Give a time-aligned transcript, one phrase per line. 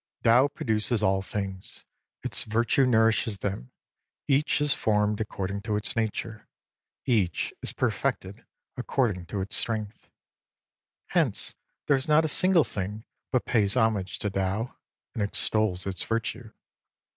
[0.23, 1.85] Tao produces all things;
[2.23, 3.71] its Virtue nourishes them;
[4.27, 6.47] each is formed according to its nature;
[7.05, 8.43] each is perfected
[8.75, 10.09] according to its strength.
[11.09, 14.75] Hence there is not a single thing but pays homage to Tao
[15.13, 16.51] and extols its Virtue.